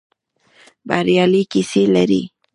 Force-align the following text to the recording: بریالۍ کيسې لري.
بریالۍ 0.87 1.43
کيسې 1.51 1.83
لري. 1.95 2.21